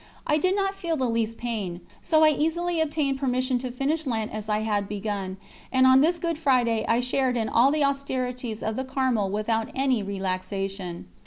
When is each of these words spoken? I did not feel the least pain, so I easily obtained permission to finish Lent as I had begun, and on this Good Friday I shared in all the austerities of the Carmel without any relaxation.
I 0.25 0.39
did 0.39 0.55
not 0.55 0.73
feel 0.73 0.97
the 0.97 1.07
least 1.07 1.37
pain, 1.37 1.79
so 2.01 2.23
I 2.23 2.29
easily 2.29 2.81
obtained 2.81 3.19
permission 3.19 3.59
to 3.59 3.69
finish 3.69 4.07
Lent 4.07 4.31
as 4.33 4.49
I 4.49 4.61
had 4.61 4.87
begun, 4.89 5.37
and 5.71 5.85
on 5.85 6.01
this 6.01 6.17
Good 6.17 6.39
Friday 6.39 6.83
I 6.87 6.99
shared 7.01 7.37
in 7.37 7.47
all 7.47 7.69
the 7.69 7.83
austerities 7.83 8.63
of 8.63 8.77
the 8.77 8.83
Carmel 8.83 9.29
without 9.29 9.69
any 9.75 10.01
relaxation. 10.01 11.05